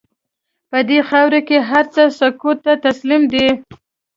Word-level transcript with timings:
په 0.69 0.79
خاوره 1.09 1.41
کې 1.47 1.57
هر 1.69 1.85
څه 1.95 2.03
سکوت 2.19 2.57
ته 2.65 2.73
تسلیم 2.85 3.23
دي. 3.33 3.47